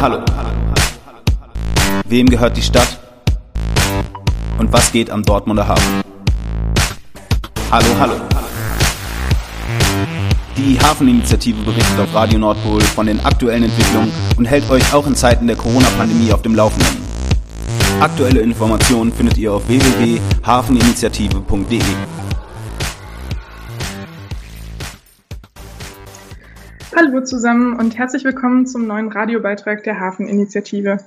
[0.00, 0.18] hallo.
[2.06, 2.98] Wem gehört die Stadt?
[4.58, 6.00] Und was geht am Dortmunder Hafen?
[7.70, 8.14] Hallo, hallo.
[10.56, 15.14] Die Hafeninitiative berichtet auf Radio Nordpol von den aktuellen Entwicklungen und hält euch auch in
[15.14, 17.00] Zeiten der Corona-Pandemie auf dem Laufenden.
[18.00, 21.80] Aktuelle Informationen findet ihr auf www.hafeninitiative.de.
[27.10, 30.98] Hallo zusammen und herzlich willkommen zum neuen Radiobeitrag der Hafeninitiative.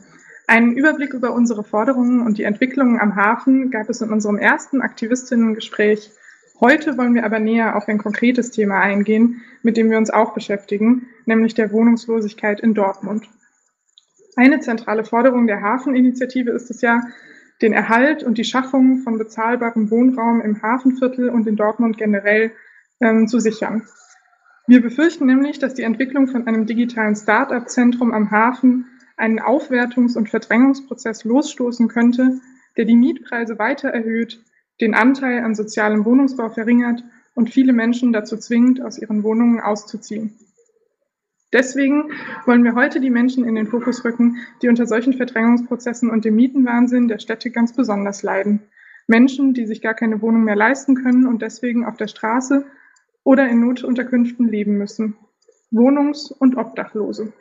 [0.48, 4.81] Einen Überblick über unsere Forderungen und die Entwicklungen am Hafen gab es in unserem ersten
[4.81, 6.11] Aktivistinnengespräch.
[6.59, 10.34] Heute wollen wir aber näher auf ein konkretes Thema eingehen, mit dem wir uns auch
[10.34, 13.30] beschäftigen, nämlich der Wohnungslosigkeit in Dortmund.
[14.35, 17.02] Eine zentrale Forderung der Hafeninitiative ist es ja,
[17.61, 22.52] den Erhalt und die Schaffung von bezahlbarem Wohnraum im Hafenviertel und in Dortmund generell
[22.99, 23.88] ähm, zu sichern.
[24.66, 28.86] Wir befürchten nämlich, dass die Entwicklung von einem digitalen Start-up-Zentrum am Hafen
[29.17, 32.39] einen Aufwertungs- und Verdrängungsprozess losstoßen könnte,
[32.78, 34.42] der die Mietpreise weiter erhöht,
[34.80, 37.03] den Anteil an sozialem Wohnungsbau verringert
[37.36, 40.33] und viele Menschen dazu zwingt, aus ihren Wohnungen auszuziehen.
[41.52, 42.11] Deswegen
[42.45, 46.36] wollen wir heute die Menschen in den Fokus rücken, die unter solchen Verdrängungsprozessen und dem
[46.36, 48.61] Mietenwahnsinn der Städte ganz besonders leiden.
[49.08, 52.66] Menschen, die sich gar keine Wohnung mehr leisten können und deswegen auf der Straße
[53.23, 55.16] oder in Notunterkünften leben müssen.
[55.71, 57.33] Wohnungs- und Obdachlose.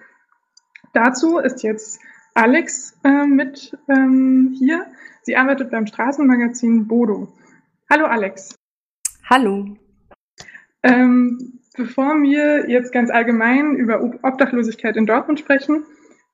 [0.93, 2.01] Dazu ist jetzt
[2.35, 4.87] Alex äh, mit ähm, hier.
[5.23, 7.33] Sie arbeitet beim Straßenmagazin Bodo.
[7.91, 8.55] Hallo Alex.
[9.29, 9.77] Hallo.
[10.83, 15.85] Ähm, bevor wir jetzt ganz allgemein über Obdachlosigkeit in Dortmund sprechen,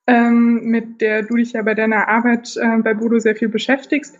[0.07, 4.19] ähm, mit der du dich ja bei deiner Arbeit äh, bei Bodo sehr viel beschäftigst,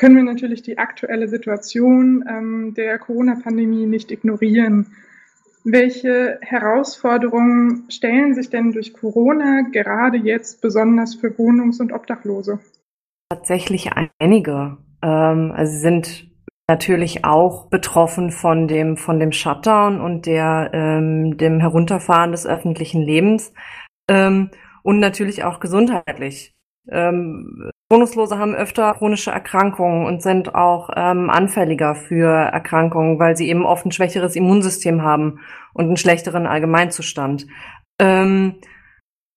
[0.00, 4.96] können wir natürlich die aktuelle Situation ähm, der Corona-Pandemie nicht ignorieren.
[5.62, 12.60] Welche Herausforderungen stellen sich denn durch Corona gerade jetzt besonders für Wohnungs- und Obdachlose?
[13.28, 14.78] Tatsächlich einige.
[15.02, 16.30] Ähm, also sind
[16.66, 23.02] natürlich auch betroffen von dem von dem Shutdown und der ähm, dem Herunterfahren des öffentlichen
[23.02, 23.52] Lebens
[24.08, 24.50] ähm,
[24.82, 26.54] und natürlich auch gesundheitlich.
[26.88, 33.48] Ähm, Wohnungslose haben öfter chronische Erkrankungen und sind auch ähm, anfälliger für Erkrankungen, weil sie
[33.48, 35.40] eben oft ein schwächeres Immunsystem haben
[35.74, 37.46] und einen schlechteren Allgemeinzustand.
[37.98, 38.60] Ähm,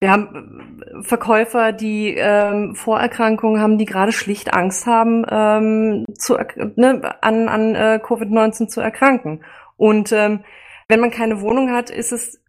[0.04, 6.38] wir haben Verkäufer, die ähm, Vorerkrankungen haben, die gerade schlicht Angst haben, ähm, zu,
[6.76, 9.46] ne, an, an äh, Covid-19 zu erkranken.
[9.78, 10.44] Und ähm,
[10.90, 12.42] wenn man keine Wohnung hat, ist es,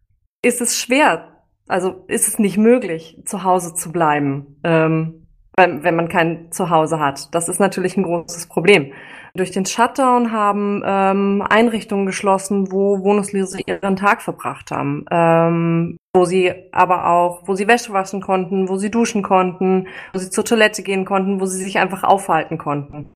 [0.43, 1.33] ist es schwer,
[1.69, 5.26] also ist es nicht möglich, zu Hause zu bleiben, ähm,
[5.56, 7.34] wenn, wenn man kein Zuhause hat.
[7.34, 8.92] Das ist natürlich ein großes Problem.
[9.36, 16.25] Durch den Shutdown haben ähm, Einrichtungen geschlossen, wo Wohnungslose ihren Tag verbracht haben, ähm, wo
[16.25, 20.44] sie aber auch, wo sie Wäsche waschen konnten, wo sie duschen konnten, wo sie zur
[20.44, 23.10] Toilette gehen konnten, wo sie sich einfach aufhalten konnten.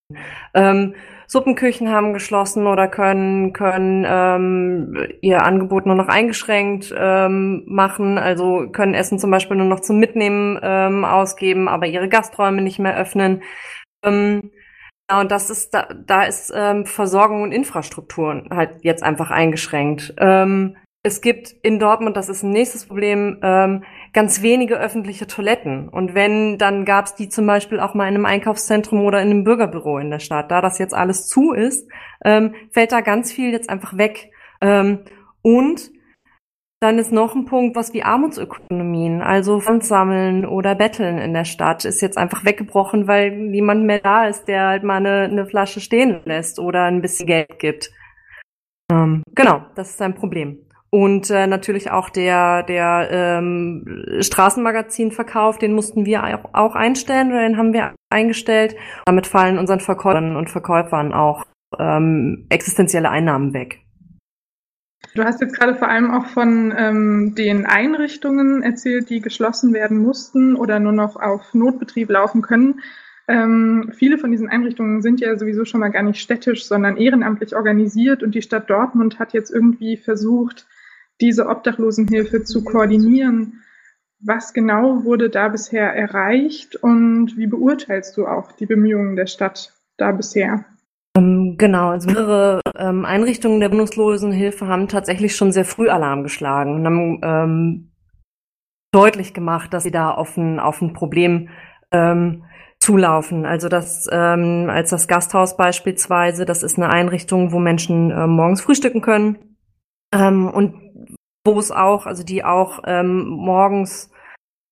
[0.54, 0.94] Ähm,
[1.30, 8.70] Suppenküchen haben geschlossen oder können können ähm, ihr Angebot nur noch eingeschränkt ähm, machen, also
[8.72, 12.96] können Essen zum Beispiel nur noch zum Mitnehmen ähm, ausgeben, aber ihre Gasträume nicht mehr
[12.96, 13.42] öffnen.
[14.02, 14.50] Ähm,
[15.10, 20.12] Genau, das ist da, da ist ähm, Versorgung und Infrastruktur halt jetzt einfach eingeschränkt.
[20.18, 20.76] Ähm,
[21.08, 23.82] es gibt in Dortmund, das ist ein nächstes Problem, ähm,
[24.12, 25.88] ganz wenige öffentliche Toiletten.
[25.88, 29.30] Und wenn, dann gab es die zum Beispiel auch mal in einem Einkaufszentrum oder in
[29.30, 30.50] einem Bürgerbüro in der Stadt.
[30.50, 31.90] Da das jetzt alles zu ist,
[32.24, 34.30] ähm, fällt da ganz viel jetzt einfach weg.
[34.60, 35.00] Ähm,
[35.42, 35.90] und
[36.80, 41.44] dann ist noch ein Punkt, was wie Armutsökonomien, also Fonds sammeln oder betteln in der
[41.44, 45.46] Stadt, ist jetzt einfach weggebrochen, weil niemand mehr da ist, der halt mal eine, eine
[45.46, 47.90] Flasche stehen lässt oder ein bisschen Geld gibt.
[48.92, 50.67] Ähm, genau, das ist ein Problem.
[50.90, 57.42] Und äh, natürlich auch der, der ähm, Straßenmagazinverkauf, den mussten wir auch, auch einstellen oder
[57.42, 58.74] den haben wir eingestellt.
[59.04, 61.44] Damit fallen unseren Verkäufern und Verkäufern auch
[61.78, 63.80] ähm, existenzielle Einnahmen weg.
[65.14, 69.98] Du hast jetzt gerade vor allem auch von ähm, den Einrichtungen erzählt, die geschlossen werden
[69.98, 72.80] mussten oder nur noch auf Notbetrieb laufen können.
[73.26, 77.54] Ähm, viele von diesen Einrichtungen sind ja sowieso schon mal gar nicht städtisch, sondern ehrenamtlich
[77.54, 80.66] organisiert und die Stadt Dortmund hat jetzt irgendwie versucht,
[81.20, 83.62] diese Obdachlosenhilfe zu koordinieren.
[84.20, 89.72] Was genau wurde da bisher erreicht und wie beurteilst du auch die Bemühungen der Stadt
[89.96, 90.64] da bisher?
[91.16, 96.74] Ähm, genau, also mehrere ähm, Einrichtungen der Wohnungslosenhilfe haben tatsächlich schon sehr früh Alarm geschlagen
[96.74, 97.92] und haben ähm,
[98.92, 101.48] deutlich gemacht, dass sie da auf ein, auf ein Problem
[101.92, 102.44] ähm,
[102.80, 103.44] zulaufen.
[103.44, 108.60] Also das ähm, als das Gasthaus beispielsweise, das ist eine Einrichtung, wo Menschen äh, morgens
[108.60, 109.38] frühstücken können
[110.12, 110.87] ähm, und
[111.54, 114.10] wo es auch, also die auch ähm, morgens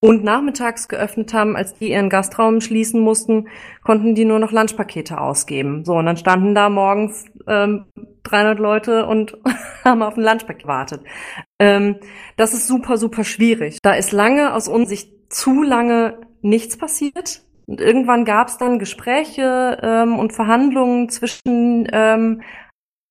[0.01, 3.49] und nachmittags geöffnet haben, als die ihren Gastraum schließen mussten,
[3.83, 5.85] konnten die nur noch Lunchpakete ausgeben.
[5.85, 7.87] So, und dann standen da morgens ähm,
[8.25, 9.39] 300 Leute und
[9.85, 11.01] haben auf ein Lunchpaket gewartet.
[11.59, 11.97] Ähm,
[12.37, 13.79] das ist super, super schwierig.
[13.83, 17.43] Da ist lange aus unserer Sicht zu lange nichts passiert.
[17.67, 22.43] Und irgendwann gab es dann Gespräche ähm, und Verhandlungen zwischen ähm,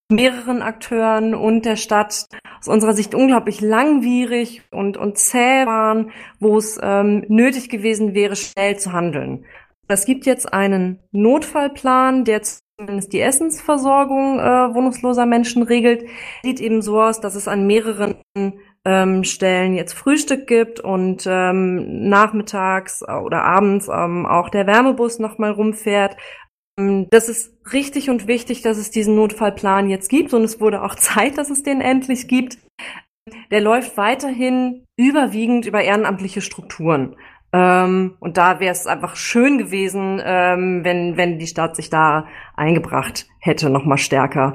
[0.08, 2.26] mehreren Akteuren und der Stadt
[2.60, 8.36] aus unserer Sicht unglaublich langwierig und, und zäh waren, wo es ähm, nötig gewesen wäre,
[8.36, 9.44] schnell zu handeln.
[9.88, 16.08] Es gibt jetzt einen Notfallplan, der zumindest die Essensversorgung äh, wohnungsloser Menschen regelt.
[16.42, 18.16] Sieht eben so aus, dass es an mehreren
[18.84, 25.52] ähm, Stellen jetzt Frühstück gibt und ähm, nachmittags oder abends ähm, auch der Wärmebus nochmal
[25.52, 26.16] rumfährt.
[26.78, 30.82] Ähm, das ist richtig und wichtig, dass es diesen Notfallplan jetzt gibt und es wurde
[30.82, 32.58] auch Zeit, dass es den endlich gibt.
[33.50, 37.16] Der läuft weiterhin überwiegend über ehrenamtliche Strukturen.
[37.52, 42.26] Ähm, und da wäre es einfach schön gewesen, ähm, wenn, wenn die Stadt sich da
[42.56, 44.52] eingebracht hätte, noch mal stärker.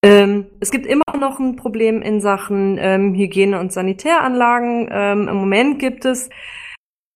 [0.00, 4.86] Es gibt immer noch ein Problem in Sachen Hygiene- und Sanitäranlagen.
[4.86, 6.30] Im Moment gibt es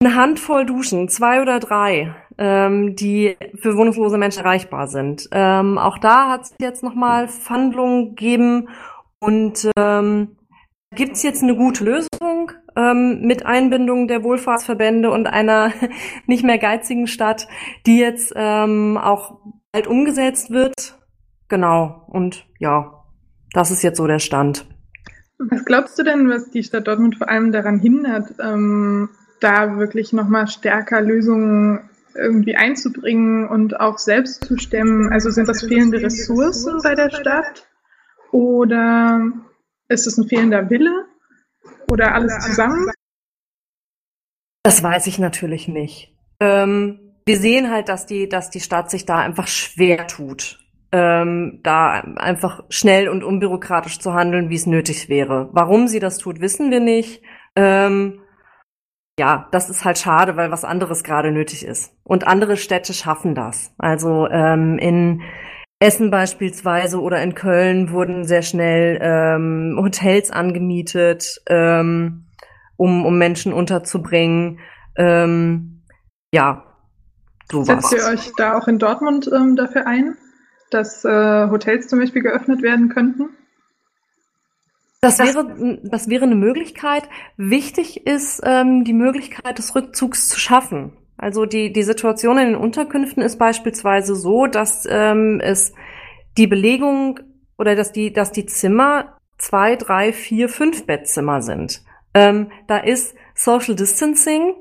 [0.03, 5.27] eine Handvoll Duschen, zwei oder drei, ähm, die für wohnungslose Menschen erreichbar sind.
[5.31, 8.69] Ähm, auch da hat es jetzt nochmal Verhandlungen gegeben
[9.19, 10.35] und ähm,
[10.95, 15.71] gibt es jetzt eine gute Lösung ähm, mit Einbindung der Wohlfahrtsverbände und einer
[16.27, 17.47] nicht mehr geizigen Stadt,
[17.85, 19.39] die jetzt ähm, auch
[19.71, 20.97] bald umgesetzt wird.
[21.49, 22.05] Genau.
[22.07, 23.03] Und ja,
[23.53, 24.65] das ist jetzt so der Stand.
[25.37, 29.09] Was glaubst du denn, was die Stadt Dortmund vor allem daran hindert, ähm,
[29.39, 35.11] da wirklich nochmal stärker Lösungen irgendwie einzubringen und auch selbst zu stemmen?
[35.11, 37.67] Also sind das fehlende Ressourcen bei der Stadt
[38.31, 39.21] oder
[39.87, 41.05] ist es ein fehlender Wille
[41.91, 42.89] oder alles zusammen?
[44.63, 46.15] Das weiß ich natürlich nicht.
[46.39, 50.59] Ähm, wir sehen halt, dass die, dass die Stadt sich da einfach schwer tut,
[50.91, 55.49] ähm, da einfach schnell und unbürokratisch zu handeln, wie es nötig wäre.
[55.51, 57.21] Warum sie das tut, wissen wir nicht.
[57.55, 58.22] Ähm,
[59.19, 61.93] ja, das ist halt schade, weil was anderes gerade nötig ist.
[62.03, 63.71] Und andere Städte schaffen das.
[63.77, 65.21] Also ähm, in
[65.79, 72.27] Essen beispielsweise oder in Köln wurden sehr schnell ähm, Hotels angemietet, ähm,
[72.77, 74.59] um, um Menschen unterzubringen.
[74.95, 75.83] Ähm,
[76.33, 76.63] ja,
[77.51, 77.89] sowas.
[77.89, 80.15] Setzt ihr euch da auch in Dortmund ähm, dafür ein,
[80.71, 83.29] dass äh, Hotels zum Beispiel geöffnet werden könnten?
[85.03, 87.03] Das wäre, das wäre eine Möglichkeit.
[87.37, 90.93] Wichtig ist, ähm, die Möglichkeit des Rückzugs zu schaffen.
[91.17, 95.73] Also die, die Situation in den Unterkünften ist beispielsweise so, dass ähm, es
[96.37, 97.19] die Belegung
[97.57, 101.81] oder dass die, dass die Zimmer zwei, drei, vier, fünf Bettzimmer sind.
[102.13, 104.53] Ähm, da ist Social Distancing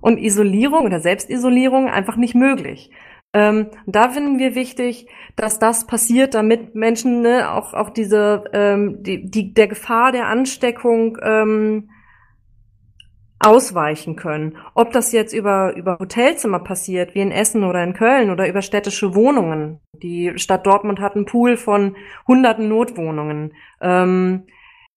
[0.00, 2.90] und Isolierung oder Selbstisolierung einfach nicht möglich.
[3.34, 5.06] Ähm, da finden wir wichtig,
[5.36, 10.26] dass das passiert, damit Menschen ne, auch auch diese ähm, die, die der Gefahr der
[10.26, 11.88] Ansteckung ähm,
[13.38, 14.58] ausweichen können.
[14.74, 18.60] Ob das jetzt über über Hotelzimmer passiert, wie in Essen oder in Köln oder über
[18.60, 19.80] städtische Wohnungen.
[19.94, 21.96] Die Stadt Dortmund hat einen Pool von
[22.28, 23.54] hunderten Notwohnungen.
[23.80, 24.44] Ähm,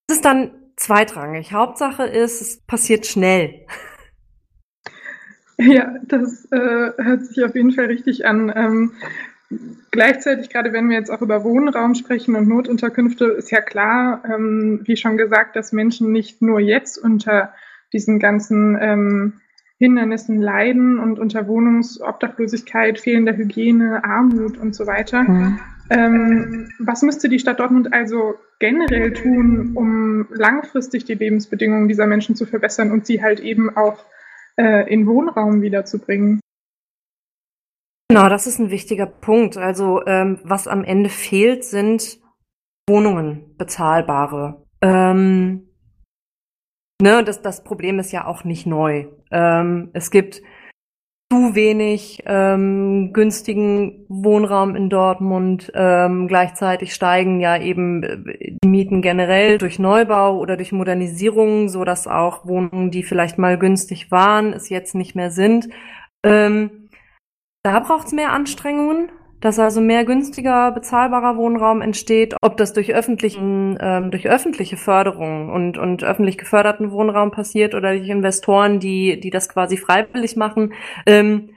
[0.08, 1.54] es ist dann zweitrangig.
[1.54, 3.66] Hauptsache ist, es passiert schnell.
[5.62, 8.52] Ja, das äh, hört sich auf jeden Fall richtig an.
[8.54, 8.92] Ähm,
[9.92, 14.82] gleichzeitig, gerade wenn wir jetzt auch über Wohnraum sprechen und Notunterkünfte, ist ja klar, ähm,
[14.84, 17.54] wie schon gesagt, dass Menschen nicht nur jetzt unter
[17.94, 19.34] diesen ganzen ähm,
[19.78, 25.24] Hindernissen leiden und unter Wohnungsobdachlosigkeit, fehlender Hygiene, Armut und so weiter.
[25.24, 25.60] Mhm.
[25.90, 32.36] Ähm, was müsste die Stadt Dortmund also generell tun, um langfristig die Lebensbedingungen dieser Menschen
[32.36, 34.04] zu verbessern und sie halt eben auch
[34.58, 36.40] äh, in Wohnraum wiederzubringen.
[38.10, 39.58] Genau, das ist ein wichtiger Punkt.
[39.58, 42.20] Also ähm, was am Ende fehlt, sind
[42.88, 44.66] Wohnungen, bezahlbare.
[44.82, 45.70] Ähm,
[47.02, 49.08] ne, das, das Problem ist ja auch nicht neu.
[49.32, 50.44] Ähm, es gibt
[51.36, 55.72] zu wenig ähm, günstigen Wohnraum in Dortmund.
[55.76, 61.84] Ähm, gleichzeitig steigen ja eben äh, die Mieten generell durch Neubau oder durch Modernisierung, so
[61.84, 65.68] dass auch Wohnungen, die vielleicht mal günstig waren, es jetzt nicht mehr sind.
[66.24, 66.90] Ähm,
[67.64, 69.10] da braucht es mehr Anstrengungen
[69.46, 75.52] dass also mehr günstiger, bezahlbarer Wohnraum entsteht, ob das durch öffentlichen, ähm, durch öffentliche Förderung
[75.52, 80.74] und, und öffentlich geförderten Wohnraum passiert oder durch Investoren, die, die das quasi freiwillig machen,
[81.06, 81.52] ähm,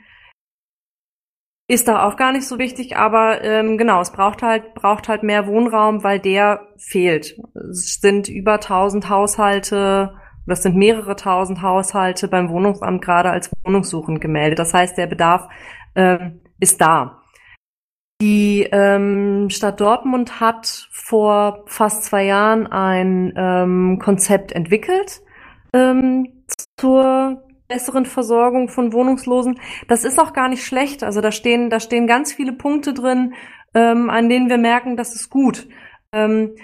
[1.67, 5.23] ist da auch gar nicht so wichtig, aber ähm, genau, es braucht halt, braucht halt
[5.23, 7.41] mehr Wohnraum, weil der fehlt.
[7.71, 10.15] Es sind über 1000 Haushalte
[10.47, 14.59] Das sind mehrere tausend Haushalte beim Wohnungsamt gerade als wohnungssuchend gemeldet.
[14.59, 15.49] Das heißt, der Bedarf
[15.95, 17.23] ähm, ist da.
[18.21, 25.23] Die ähm, Stadt Dortmund hat vor fast zwei Jahren ein ähm, Konzept entwickelt
[25.73, 26.45] ähm,
[26.77, 29.61] zur besseren Versorgung von Wohnungslosen.
[29.87, 31.05] Das ist auch gar nicht schlecht.
[31.05, 33.35] Also da stehen, da stehen ganz viele Punkte drin,
[33.75, 35.69] ähm, an denen wir merken, das ist gut.
[36.13, 36.57] Ähm,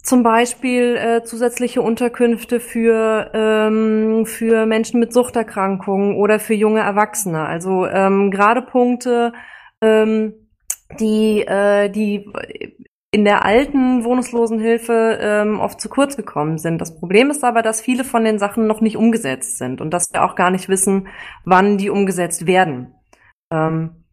[0.00, 7.46] zum Beispiel äh, zusätzliche Unterkünfte für, ähm, für Menschen mit Suchterkrankungen oder für junge Erwachsene.
[7.46, 9.32] Also ähm, gerade Punkte,
[9.84, 10.34] ähm,
[10.98, 12.30] die, äh, die
[13.10, 16.80] in der alten Wohnungslosenhilfe ähm, oft zu kurz gekommen sind.
[16.80, 20.12] Das Problem ist aber, dass viele von den Sachen noch nicht umgesetzt sind und dass
[20.12, 21.08] wir auch gar nicht wissen,
[21.44, 22.94] wann die umgesetzt werden.
[23.52, 24.04] Ähm,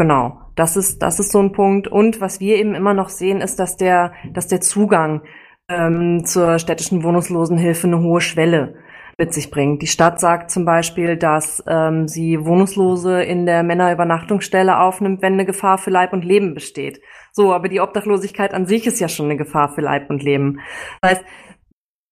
[0.00, 1.86] Genau, das ist, das ist so ein Punkt.
[1.86, 5.20] Und was wir eben immer noch sehen, ist, dass der, dass der Zugang
[5.68, 8.76] ähm, zur städtischen Wohnungslosenhilfe eine hohe Schwelle
[9.20, 9.82] mit sich bringt.
[9.82, 15.44] Die Stadt sagt zum Beispiel, dass ähm, sie Wohnungslose in der Männerübernachtungsstelle aufnimmt, wenn eine
[15.44, 17.00] Gefahr für Leib und Leben besteht.
[17.30, 20.60] So, aber die Obdachlosigkeit an sich ist ja schon eine Gefahr für Leib und Leben.
[21.02, 21.24] Das heißt,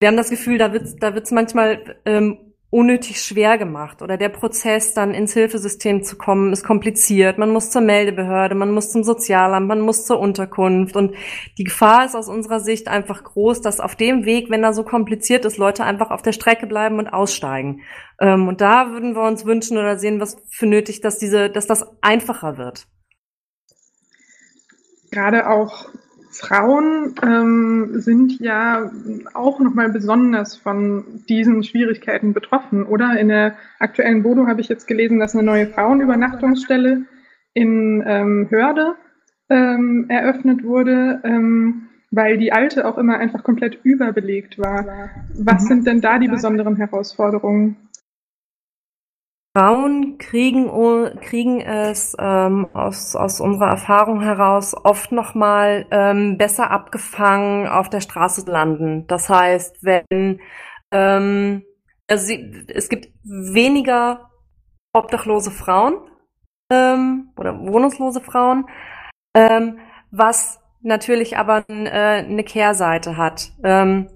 [0.00, 4.28] wir haben das Gefühl, da wird da wird's manchmal ähm, unnötig schwer gemacht oder der
[4.28, 7.38] Prozess dann ins Hilfesystem zu kommen ist kompliziert.
[7.38, 11.14] Man muss zur Meldebehörde, man muss zum Sozialamt, man muss zur Unterkunft und
[11.56, 14.84] die Gefahr ist aus unserer Sicht einfach groß, dass auf dem Weg, wenn er so
[14.84, 17.80] kompliziert ist, Leute einfach auf der Strecke bleiben und aussteigen.
[18.20, 21.66] Ähm, und da würden wir uns wünschen oder sehen, was für nötig, dass diese, dass
[21.66, 22.86] das einfacher wird.
[25.10, 25.88] Gerade auch
[26.30, 28.90] Frauen ähm, sind ja
[29.34, 33.18] auch nochmal besonders von diesen Schwierigkeiten betroffen, oder?
[33.18, 37.02] In der aktuellen Bodo habe ich jetzt gelesen, dass eine neue Frauenübernachtungsstelle
[37.54, 38.94] in ähm, Hörde
[39.48, 45.10] ähm, eröffnet wurde, ähm, weil die alte auch immer einfach komplett überbelegt war.
[45.34, 45.68] Was mhm.
[45.68, 47.76] sind denn da die besonderen Herausforderungen?
[49.58, 50.68] Frauen kriegen,
[51.20, 58.00] kriegen es ähm, aus, aus unserer Erfahrung heraus oft nochmal ähm, besser abgefangen auf der
[58.00, 59.08] Straße landen.
[59.08, 60.40] Das heißt, wenn
[60.92, 61.64] ähm,
[62.08, 64.30] also sie, es gibt weniger
[64.92, 65.96] obdachlose Frauen
[66.70, 68.64] ähm, oder wohnungslose Frauen,
[69.34, 69.80] ähm,
[70.12, 73.50] was natürlich aber äh, eine Kehrseite hat.
[73.64, 74.08] Ähm,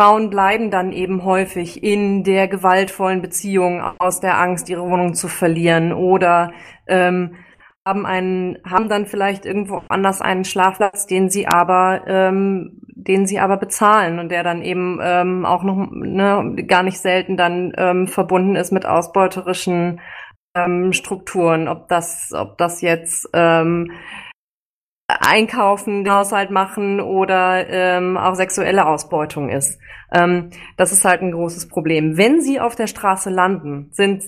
[0.00, 5.28] Frauen bleiben dann eben häufig in der gewaltvollen Beziehung aus der Angst, ihre Wohnung zu
[5.28, 6.54] verlieren oder
[6.86, 7.34] ähm,
[7.86, 13.40] haben einen, haben dann vielleicht irgendwo anders einen Schlafplatz, den sie aber, ähm, den sie
[13.40, 18.08] aber bezahlen und der dann eben ähm, auch noch ne, gar nicht selten dann ähm,
[18.08, 20.00] verbunden ist mit ausbeuterischen
[20.54, 23.92] ähm, Strukturen, ob das, ob das jetzt ähm,
[25.20, 29.78] Einkaufen, den Haushalt machen oder ähm, auch sexuelle Ausbeutung ist.
[30.12, 32.16] Ähm, das ist halt ein großes Problem.
[32.16, 34.24] Wenn sie auf der Straße landen, sind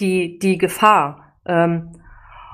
[0.00, 1.92] die die Gefahr, ähm,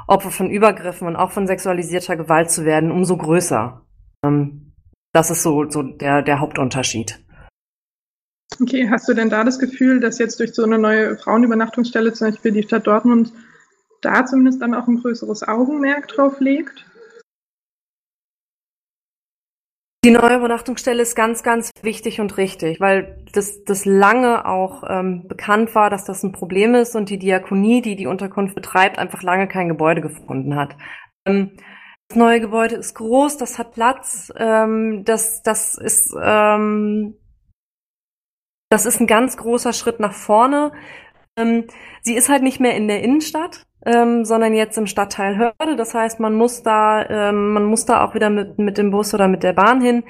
[0.07, 3.83] Opfer von Übergriffen und auch von sexualisierter Gewalt zu werden, umso größer.
[4.25, 4.73] Ähm,
[5.13, 7.23] das ist so so der der Hauptunterschied.
[8.61, 12.31] Okay, hast du denn da das Gefühl, dass jetzt durch so eine neue Frauenübernachtungsstelle zum
[12.31, 13.33] Beispiel die Stadt Dortmund
[14.03, 16.85] da zumindest dann auch ein größeres Augenmerk drauf legt?
[20.05, 25.29] Die neue Übernachtungsstelle ist ganz, ganz wichtig und richtig, weil das, das lange auch ähm,
[25.29, 29.23] bekannt war, dass das ein Problem ist und die Diakonie, die die Unterkunft betreibt, einfach
[29.23, 30.77] lange kein Gebäude gefunden hat.
[31.25, 31.53] Ähm,
[32.09, 37.15] das neue Gebäude ist groß, das hat Platz, ähm, das, das ist, ähm,
[38.71, 40.73] das ist ein ganz großer Schritt nach vorne.
[41.37, 41.65] Ähm,
[42.03, 45.77] sie ist halt nicht mehr in der Innenstadt, ähm, sondern jetzt im Stadtteil Hörde.
[45.77, 49.15] Das heißt, man muss da, ähm, man muss da auch wieder mit, mit dem Bus
[49.15, 50.05] oder mit der Bahn hin.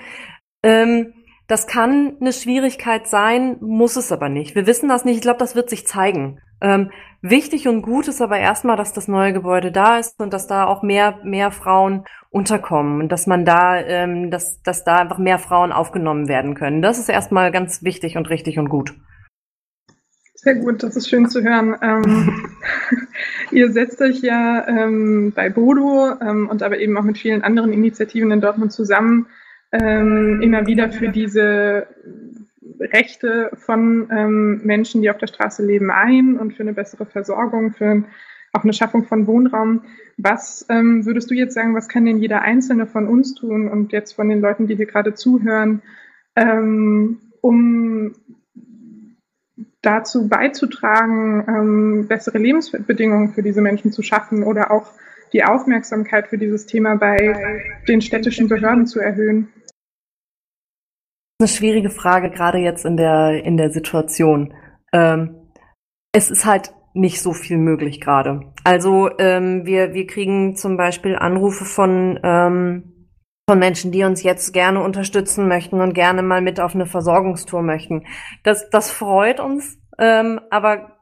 [0.63, 1.15] Ähm,
[1.49, 4.55] das kann eine Schwierigkeit sein, muss es aber nicht.
[4.55, 5.17] Wir wissen das nicht.
[5.17, 6.41] Ich glaube, das wird sich zeigen.
[6.61, 10.47] Ähm, wichtig und gut ist aber erstmal, dass das neue Gebäude da ist und dass
[10.47, 15.19] da auch mehr, mehr Frauen unterkommen und dass man da, ähm, dass, dass da einfach
[15.19, 16.81] mehr Frauen aufgenommen werden können.
[16.81, 18.95] Das ist erstmal ganz wichtig und richtig und gut.
[20.45, 21.77] Sehr gut, das ist schön zu hören.
[21.83, 22.51] Ähm,
[23.53, 27.73] ihr setzt euch ja ähm, bei Bodo ähm, und aber eben auch mit vielen anderen
[27.73, 29.29] Initiativen in Dortmund zusammen,
[29.71, 31.87] ähm, immer wieder für diese
[32.81, 37.71] Rechte von ähm, Menschen, die auf der Straße leben, ein und für eine bessere Versorgung,
[37.71, 38.03] für
[38.53, 39.83] auch eine Schaffung von Wohnraum.
[40.17, 43.93] Was ähm, würdest du jetzt sagen, was kann denn jeder Einzelne von uns tun und
[43.93, 45.83] jetzt von den Leuten, die hier gerade zuhören,
[47.43, 48.15] um
[49.83, 54.87] dazu beizutragen, ähm, bessere Lebensbedingungen für diese Menschen zu schaffen oder auch
[55.33, 59.49] die Aufmerksamkeit für dieses Thema bei den städtischen Behörden zu erhöhen?
[61.41, 64.55] Eine schwierige Frage, gerade jetzt in der, in der Situation.
[64.93, 65.37] Ähm,
[66.13, 68.53] es ist halt nicht so viel möglich gerade.
[68.65, 72.92] Also ähm, wir, wir kriegen zum Beispiel Anrufe von, ähm,
[73.49, 77.63] von Menschen, die uns jetzt gerne unterstützen möchten und gerne mal mit auf eine Versorgungstour
[77.63, 78.07] möchten.
[78.45, 80.99] Das, das freut uns, ähm, aber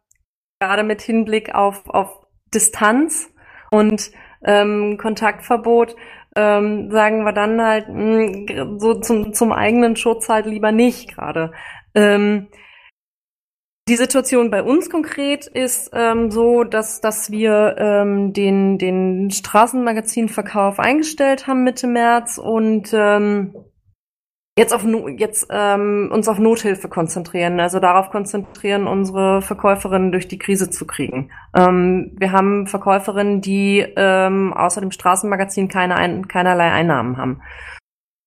[0.59, 3.33] gerade mit Hinblick auf, auf Distanz
[3.71, 4.11] und
[4.45, 5.97] ähm, Kontaktverbot
[6.37, 11.15] ähm, sagen wir dann halt mh, hm, so zum, zum eigenen Schutz halt lieber nicht
[11.15, 11.53] gerade.
[11.95, 12.49] Ähm,
[13.91, 20.79] die Situation bei uns konkret ist ähm, so, dass, dass wir ähm, den, den Straßenmagazinverkauf
[20.79, 23.53] eingestellt haben Mitte März und ähm,
[24.57, 24.85] jetzt auf
[25.17, 30.87] jetzt ähm, uns auf Nothilfe konzentrieren, also darauf konzentrieren, unsere Verkäuferinnen durch die Krise zu
[30.87, 31.33] kriegen.
[31.53, 37.43] Ähm, wir haben Verkäuferinnen, die ähm, außer dem Straßenmagazin keine ein, keinerlei Einnahmen haben.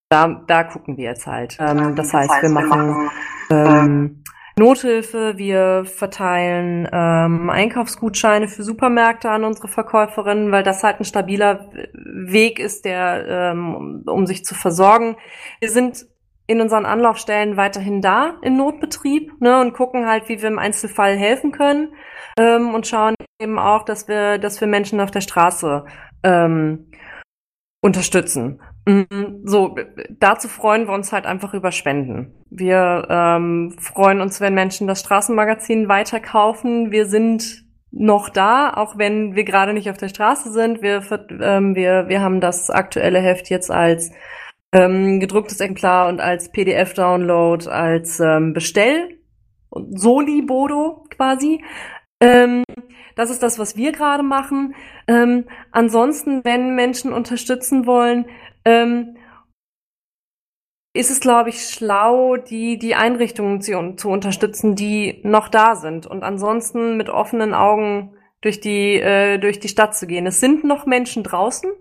[0.09, 1.55] Da, da gucken wir jetzt halt.
[1.61, 3.09] Ähm, das heißt, wir machen
[3.49, 4.23] ähm,
[4.57, 11.71] Nothilfe, wir verteilen ähm, Einkaufsgutscheine für Supermärkte an unsere Verkäuferinnen, weil das halt ein stabiler
[11.93, 15.17] Weg ist, der ähm, um sich zu versorgen.
[15.59, 16.05] Wir sind
[16.45, 21.15] in unseren Anlaufstellen weiterhin da in Notbetrieb ne, und gucken halt, wie wir im Einzelfall
[21.15, 21.93] helfen können
[22.37, 25.85] ähm, und schauen eben auch, dass wir, dass wir Menschen auf der Straße
[26.23, 26.91] ähm,
[27.81, 28.61] unterstützen.
[28.85, 29.75] Mhm, so,
[30.19, 32.33] dazu freuen wir uns halt einfach über Spenden.
[32.49, 36.91] Wir ähm, freuen uns, wenn Menschen das Straßenmagazin weiterkaufen.
[36.91, 40.81] Wir sind noch da, auch wenn wir gerade nicht auf der Straße sind.
[40.81, 41.01] Wir,
[41.41, 44.11] ähm, wir, wir haben das aktuelle Heft jetzt als
[44.73, 49.19] ähm, gedrucktes Exemplar und als PDF-Download, als ähm, Bestell-
[49.91, 51.63] Soli-Bodo quasi.
[52.19, 52.63] Ähm,
[53.15, 54.75] das ist das, was wir gerade machen.
[55.07, 58.25] Ähm, ansonsten, wenn Menschen unterstützen wollen,
[58.65, 59.17] ähm,
[60.95, 66.05] ist es, glaube ich, schlau, die, die Einrichtungen zu, zu unterstützen, die noch da sind
[66.05, 70.27] und ansonsten mit offenen Augen durch die, äh, durch die Stadt zu gehen.
[70.27, 71.71] Es sind noch Menschen draußen,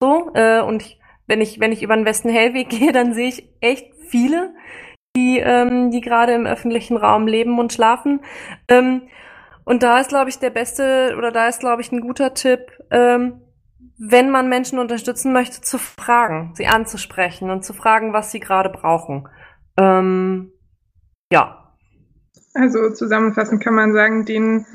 [0.00, 3.28] so, äh, und ich wenn ich, wenn ich über den Westen Hellweg gehe, dann sehe
[3.28, 4.54] ich echt viele,
[5.16, 8.20] die, ähm, die gerade im öffentlichen Raum leben und schlafen.
[8.68, 9.08] Ähm,
[9.64, 12.72] und da ist, glaube ich, der beste oder da ist, glaube ich, ein guter Tipp,
[12.90, 13.40] ähm,
[13.98, 18.70] wenn man Menschen unterstützen möchte, zu fragen, sie anzusprechen und zu fragen, was sie gerade
[18.70, 19.28] brauchen.
[19.76, 20.52] Ähm,
[21.32, 21.74] ja.
[22.54, 24.66] Also zusammenfassend kann man sagen, den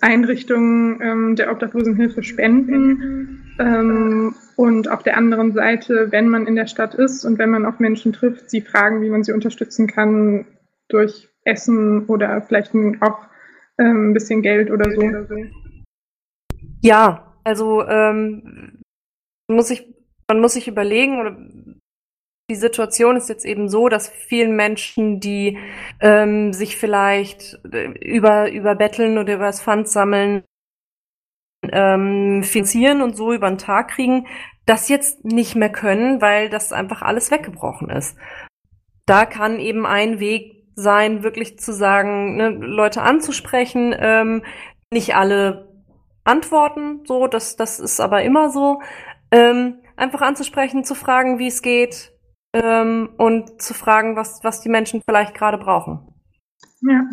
[0.00, 6.66] Einrichtungen ähm, der Obdachlosenhilfe spenden ähm, und auf der anderen Seite, wenn man in der
[6.66, 10.46] Stadt ist und wenn man auf Menschen trifft, sie fragen, wie man sie unterstützen kann
[10.88, 13.26] durch Essen oder vielleicht auch
[13.78, 15.02] ähm, ein bisschen Geld oder so.
[16.80, 18.80] Ja, also ähm,
[19.48, 19.86] muss ich,
[20.28, 21.36] man muss sich überlegen, oder
[22.50, 25.58] die Situation ist jetzt eben so, dass vielen Menschen, die
[26.00, 30.44] ähm, sich vielleicht äh, über, über Betteln oder über das Pfand sammeln,
[31.70, 34.26] ähm, finanzieren und so über den Tag kriegen,
[34.66, 38.16] das jetzt nicht mehr können, weil das einfach alles weggebrochen ist.
[39.06, 44.42] Da kann eben ein Weg sein, wirklich zu sagen, ne, Leute anzusprechen, ähm,
[44.92, 45.71] nicht alle
[46.24, 48.80] antworten, so, das, das ist aber immer so,
[49.30, 52.12] ähm, einfach anzusprechen, zu fragen, wie es geht,
[52.52, 56.00] ähm, und zu fragen, was, was die Menschen vielleicht gerade brauchen.
[56.82, 57.04] Ja,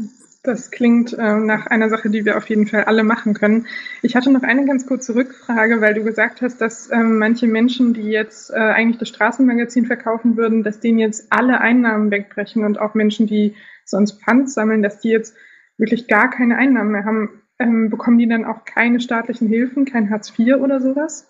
[0.43, 3.67] das klingt äh, nach einer Sache, die wir auf jeden Fall alle machen können.
[4.01, 7.93] Ich hatte noch eine ganz kurze Rückfrage, weil du gesagt hast, dass ähm, manche Menschen,
[7.93, 12.79] die jetzt äh, eigentlich das Straßenmagazin verkaufen würden, dass denen jetzt alle Einnahmen wegbrechen und
[12.79, 15.35] auch Menschen, die sonst Pfand sammeln, dass die jetzt
[15.77, 17.41] wirklich gar keine Einnahmen mehr haben.
[17.59, 21.29] Ähm, bekommen die dann auch keine staatlichen Hilfen, kein Hartz IV oder sowas?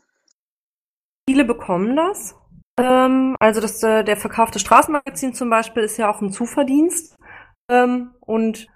[1.27, 2.35] Viele bekommen das.
[2.79, 7.17] Ähm, also das, äh, der verkaufte Straßenmagazin zum Beispiel ist ja auch ein Zuverdienst.
[7.69, 8.67] Ähm, und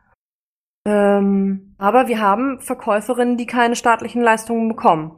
[0.85, 5.17] ähm, aber wir haben Verkäuferinnen, die keine staatlichen Leistungen bekommen.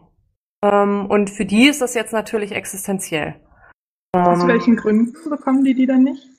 [0.63, 3.41] Ähm, und für die ist das jetzt natürlich existenziell.
[4.13, 6.34] Aus ähm, welchen Gründen bekommen die die dann nicht?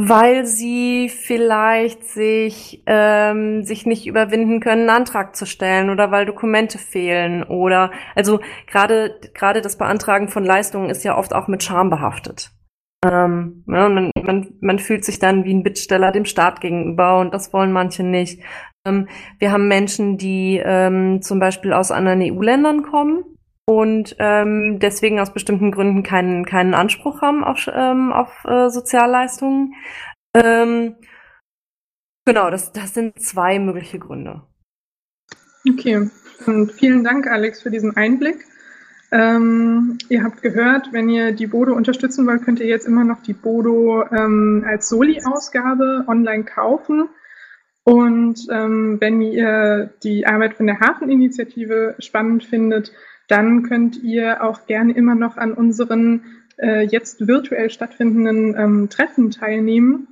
[0.00, 6.24] Weil sie vielleicht sich, ähm, sich nicht überwinden können, einen Antrag zu stellen oder weil
[6.24, 11.64] Dokumente fehlen oder also gerade gerade das Beantragen von Leistungen ist ja oft auch mit
[11.64, 12.52] Scham behaftet.
[13.04, 17.34] Ähm, ja, man, man, man fühlt sich dann wie ein Bittsteller dem Staat gegenüber und
[17.34, 18.40] das wollen manche nicht.
[18.86, 19.08] Ähm,
[19.40, 23.24] wir haben Menschen, die ähm, zum Beispiel aus anderen EU-Ländern kommen
[23.68, 29.74] und ähm, deswegen aus bestimmten Gründen keinen, keinen Anspruch haben auf, ähm, auf äh, Sozialleistungen.
[30.32, 30.94] Ähm,
[32.24, 34.40] genau, das, das sind zwei mögliche Gründe.
[35.68, 36.08] Okay,
[36.46, 38.46] und vielen Dank, Alex, für diesen Einblick.
[39.12, 43.20] Ähm, ihr habt gehört, wenn ihr die Bodo unterstützen wollt, könnt ihr jetzt immer noch
[43.20, 47.10] die Bodo ähm, als Soli-Ausgabe online kaufen.
[47.84, 52.92] Und ähm, wenn ihr die Arbeit von der Hafeninitiative spannend findet,
[53.28, 56.24] dann könnt ihr auch gerne immer noch an unseren
[56.56, 60.08] äh, jetzt virtuell stattfindenden ähm, Treffen teilnehmen.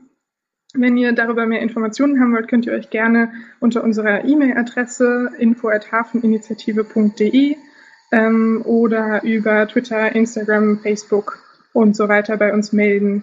[0.75, 7.57] Wenn ihr darüber mehr Informationen haben wollt, könnt ihr euch gerne unter unserer E-Mail-Adresse info@hafeninitiative.de
[8.13, 11.39] ähm, oder über Twitter, Instagram, Facebook
[11.73, 13.23] und so weiter bei uns melden.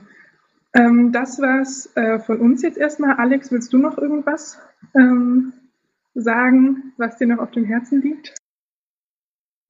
[0.74, 3.18] Ähm, das war's äh, von uns jetzt erstmal.
[3.18, 4.58] Alex, willst du noch irgendwas
[4.96, 5.54] ähm,
[6.16, 8.34] sagen, was dir noch auf dem Herzen liegt?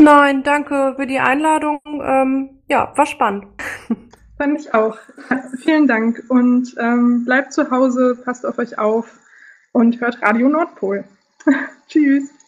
[0.01, 1.79] Nein, danke für die Einladung.
[1.85, 3.47] Ähm, ja, war spannend.
[4.37, 4.97] Fand ich auch.
[5.59, 9.19] Vielen Dank und ähm, bleibt zu Hause, passt auf euch auf
[9.71, 11.03] und hört Radio Nordpol.
[11.87, 12.33] Tschüss.